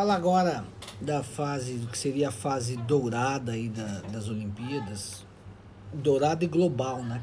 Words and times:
Falar 0.00 0.14
agora 0.14 0.64
da 0.98 1.22
fase, 1.22 1.74
do 1.74 1.86
que 1.86 1.98
seria 1.98 2.30
a 2.30 2.32
fase 2.32 2.74
dourada 2.74 3.52
aí 3.52 3.68
da, 3.68 4.00
das 4.10 4.30
Olimpíadas, 4.30 5.26
dourada 5.92 6.42
e 6.42 6.48
global, 6.48 7.02
né? 7.04 7.22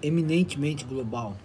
Eminentemente 0.00 0.84
global. 0.84 1.36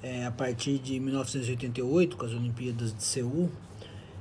É, 0.00 0.24
a 0.24 0.30
partir 0.30 0.78
de 0.78 1.00
1988, 1.00 2.16
com 2.16 2.24
as 2.24 2.30
Olimpíadas 2.34 2.94
de 2.94 3.02
Seul, 3.02 3.50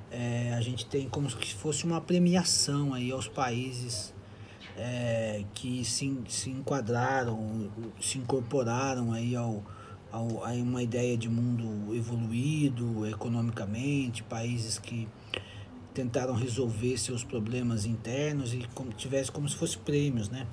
é, 0.09 0.55
a 0.55 0.61
gente 0.61 0.87
tem 0.87 1.07
como 1.07 1.29
se 1.29 1.53
fosse 1.53 1.85
uma 1.85 2.01
premiação 2.01 2.95
aí 2.95 3.11
aos 3.11 3.27
países 3.27 4.15
é, 4.75 5.43
que 5.53 5.85
se, 5.85 6.19
se 6.27 6.49
enquadraram, 6.49 7.69
se 8.01 8.17
incorporaram 8.17 9.13
aí 9.13 9.35
ao, 9.35 9.63
ao, 10.11 10.43
a 10.43 10.53
uma 10.53 10.81
ideia 10.81 11.15
de 11.15 11.29
mundo 11.29 11.95
evoluído 11.95 13.05
economicamente, 13.05 14.23
países 14.23 14.79
que 14.79 15.07
tentaram 15.97 16.35
resolver 16.35 16.95
seus 16.95 17.23
problemas 17.23 17.83
internos 17.83 18.53
e 18.53 18.63
como 18.75 18.91
tivesse 18.93 19.31
como 19.31 19.49
se 19.49 19.55
fosse 19.55 19.79
prêmios, 19.79 20.29
né? 20.29 20.45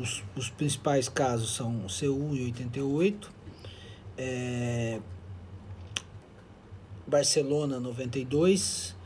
Os, 0.00 0.24
os 0.34 0.48
principais 0.48 1.06
casos 1.06 1.54
são 1.54 1.86
Seul 1.86 2.34
em 2.34 2.46
88, 2.46 3.30
é, 4.16 5.00
Barcelona 7.06 7.78
92 7.78 8.96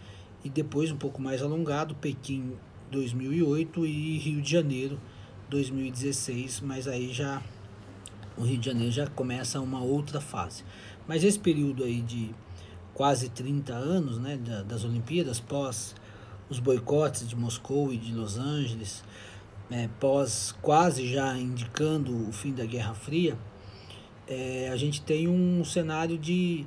e 0.45 0.49
depois 0.49 0.93
um 0.93 0.97
pouco 0.97 1.21
mais 1.21 1.43
alongado 1.43 1.97
Pequim 1.97 2.53
2008 2.93 3.85
e 3.85 4.19
Rio 4.19 4.41
de 4.41 4.49
Janeiro 4.49 5.01
2016, 5.51 6.61
mas 6.61 6.87
aí 6.87 7.13
já 7.13 7.43
o 8.37 8.43
Rio 8.43 8.59
de 8.59 8.67
Janeiro 8.67 8.93
já 8.93 9.09
começa 9.09 9.61
uma 9.61 9.83
outra 9.83 10.21
fase. 10.21 10.63
Mas 11.09 11.25
esse 11.25 11.39
período 11.41 11.83
aí 11.83 12.01
de 12.01 12.33
quase 12.97 13.29
30 13.29 13.75
anos, 13.75 14.19
né, 14.19 14.39
das 14.67 14.83
Olimpíadas, 14.83 15.39
pós 15.39 15.95
os 16.49 16.59
boicotes 16.59 17.29
de 17.29 17.37
Moscou 17.37 17.93
e 17.93 17.99
de 17.99 18.15
Los 18.15 18.39
Angeles, 18.39 19.05
é, 19.71 19.87
pós 20.01 20.55
quase 20.63 21.07
já 21.07 21.37
indicando 21.37 22.27
o 22.27 22.33
fim 22.33 22.55
da 22.55 22.65
Guerra 22.65 22.95
Fria, 22.95 23.37
é, 24.27 24.71
a 24.73 24.77
gente 24.77 25.03
tem 25.03 25.29
um 25.29 25.63
cenário 25.63 26.17
de, 26.17 26.65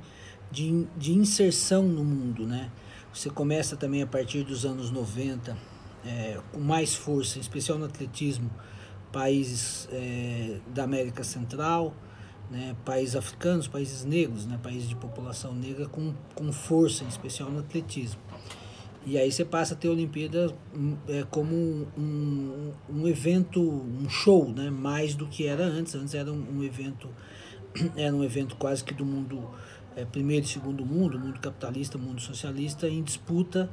de, 0.52 0.86
de 0.96 1.12
inserção 1.12 1.82
no 1.82 2.04
mundo, 2.04 2.46
né? 2.46 2.70
Você 3.12 3.28
começa 3.28 3.76
também 3.76 4.02
a 4.02 4.06
partir 4.06 4.44
dos 4.44 4.64
anos 4.64 4.88
90 4.88 5.56
é, 6.06 6.38
com 6.52 6.60
mais 6.60 6.94
força, 6.94 7.38
em 7.38 7.40
especial 7.40 7.76
no 7.76 7.86
atletismo, 7.86 8.48
países 9.10 9.88
é, 9.90 10.60
da 10.68 10.84
América 10.84 11.24
Central, 11.24 11.92
né, 12.50 12.76
países 12.84 13.14
africanos, 13.14 13.68
países 13.68 14.04
negros, 14.04 14.46
né, 14.46 14.58
países 14.62 14.88
de 14.88 14.96
população 14.96 15.54
negra 15.54 15.86
com, 15.86 16.12
com 16.34 16.52
força, 16.52 17.04
em 17.04 17.08
especial 17.08 17.50
no 17.50 17.60
atletismo. 17.60 18.20
E 19.06 19.16
aí 19.16 19.32
você 19.32 19.44
passa 19.44 19.72
a 19.72 19.76
ter 19.76 19.88
a 19.88 19.92
Olimpíada 19.92 20.52
hum, 20.74 20.96
é, 21.08 21.24
como 21.30 21.54
um, 21.96 22.72
um, 22.88 23.08
evento, 23.08 23.60
um 23.60 24.08
show, 24.08 24.50
né, 24.52 24.68
mais 24.68 25.14
do 25.14 25.26
que 25.26 25.46
era 25.46 25.64
antes. 25.64 25.94
Antes 25.94 26.14
era 26.14 26.30
um, 26.30 26.58
um 26.58 26.62
evento, 26.62 27.08
era 27.96 28.14
um 28.14 28.22
evento 28.22 28.56
quase 28.56 28.84
que 28.84 28.92
do 28.92 29.06
mundo 29.06 29.48
é, 29.96 30.04
primeiro 30.04 30.44
e 30.44 30.48
segundo 30.48 30.84
mundo, 30.84 31.18
mundo 31.18 31.40
capitalista, 31.40 31.96
mundo 31.96 32.20
socialista, 32.20 32.88
em 32.88 33.02
disputa 33.02 33.70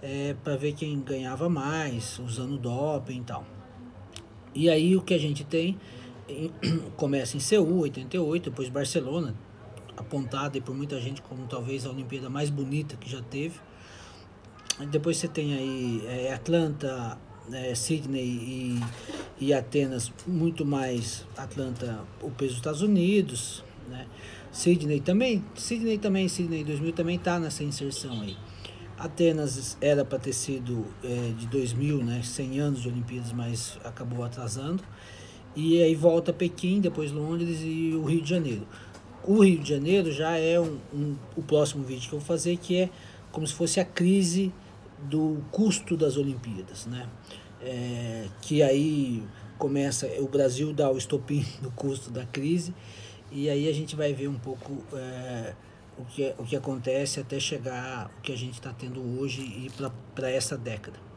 é, 0.00 0.34
para 0.44 0.56
ver 0.56 0.74
quem 0.74 1.00
ganhava 1.00 1.48
mais, 1.48 2.18
usando 2.18 2.56
doping 2.56 3.18
e 3.18 3.24
tal. 3.24 3.44
E 4.54 4.70
aí 4.70 4.96
o 4.96 5.02
que 5.02 5.14
a 5.14 5.18
gente 5.18 5.44
tem 5.44 5.76
começa 6.96 7.36
em 7.36 7.40
Seul, 7.40 7.80
88, 7.80 8.50
depois 8.50 8.68
Barcelona, 8.68 9.34
apontada 9.96 10.60
por 10.60 10.74
muita 10.74 11.00
gente 11.00 11.22
como 11.22 11.46
talvez 11.46 11.86
a 11.86 11.90
Olimpíada 11.90 12.28
mais 12.28 12.50
bonita 12.50 12.96
que 12.96 13.10
já 13.10 13.22
teve. 13.22 13.58
Depois 14.90 15.16
você 15.16 15.26
tem 15.26 15.54
aí 15.54 16.02
é, 16.06 16.32
Atlanta, 16.32 17.18
é, 17.52 17.74
Sydney 17.74 18.24
e, 18.24 18.80
e 19.40 19.52
Atenas, 19.52 20.12
muito 20.26 20.64
mais 20.64 21.26
Atlanta, 21.36 22.04
o 22.22 22.30
peso 22.30 22.50
dos 22.50 22.58
Estados 22.58 22.82
Unidos, 22.82 23.64
né? 23.88 24.06
Sydney 24.52 25.00
também, 25.00 25.44
Sydney 25.54 25.98
também, 25.98 26.28
Sydney 26.28 26.64
2000 26.64 26.92
também 26.92 27.16
está 27.16 27.38
nessa 27.38 27.62
inserção 27.64 28.20
aí. 28.20 28.36
Atenas 28.98 29.76
era 29.80 30.04
para 30.04 30.18
ter 30.18 30.32
sido 30.32 30.86
é, 31.04 31.32
de 31.36 31.46
2000, 31.46 32.02
né, 32.02 32.20
100 32.22 32.58
anos 32.58 32.82
de 32.82 32.88
Olimpíadas, 32.88 33.32
mas 33.32 33.78
acabou 33.84 34.24
atrasando. 34.24 34.82
E 35.56 35.82
aí 35.82 35.94
volta 35.94 36.32
Pequim, 36.32 36.80
depois 36.80 37.10
Londres 37.10 37.60
e 37.62 37.92
o 37.94 38.04
Rio 38.04 38.22
de 38.22 38.30
Janeiro. 38.30 38.66
O 39.24 39.42
Rio 39.42 39.58
de 39.58 39.68
Janeiro 39.68 40.12
já 40.12 40.36
é 40.36 40.58
um, 40.60 40.78
um, 40.94 41.16
o 41.36 41.42
próximo 41.42 41.84
vídeo 41.84 42.08
que 42.08 42.14
eu 42.14 42.18
vou 42.18 42.26
fazer, 42.26 42.56
que 42.56 42.76
é 42.76 42.90
como 43.32 43.46
se 43.46 43.54
fosse 43.54 43.80
a 43.80 43.84
crise 43.84 44.52
do 45.02 45.42
custo 45.50 45.96
das 45.96 46.16
Olimpíadas, 46.16 46.86
né? 46.86 47.08
É, 47.60 48.26
que 48.40 48.62
aí 48.62 49.22
começa, 49.58 50.06
o 50.20 50.28
Brasil 50.28 50.72
dá 50.72 50.90
o 50.90 50.96
estopim 50.96 51.44
do 51.60 51.70
custo 51.72 52.10
da 52.10 52.24
crise, 52.24 52.72
e 53.30 53.50
aí 53.50 53.68
a 53.68 53.72
gente 53.72 53.96
vai 53.96 54.12
ver 54.12 54.28
um 54.28 54.38
pouco 54.38 54.82
é, 54.94 55.54
o, 55.98 56.04
que, 56.04 56.34
o 56.38 56.44
que 56.44 56.56
acontece 56.56 57.20
até 57.20 57.38
chegar 57.38 58.10
o 58.18 58.22
que 58.22 58.32
a 58.32 58.36
gente 58.36 58.54
está 58.54 58.72
tendo 58.72 59.00
hoje 59.20 59.42
e 59.42 59.70
para 60.14 60.30
essa 60.30 60.56
década. 60.56 61.07